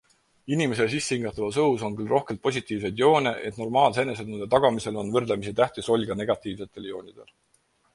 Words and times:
Inimese 0.55 0.85
sissehingatavas 0.93 1.59
õhus 1.65 1.83
on 1.89 1.99
küll 1.99 2.09
rohkelt 2.15 2.41
positiivseid 2.47 3.03
ioone, 3.03 3.35
ent 3.51 3.61
normaalse 3.63 4.07
enesetunde 4.09 4.51
tagamisel 4.57 5.01
on 5.05 5.17
võrdlemisi 5.19 5.59
tähtis 5.65 5.95
roll 5.95 6.13
ka 6.13 6.23
negatiivsetel 6.25 6.95
ioonidel. 6.95 7.35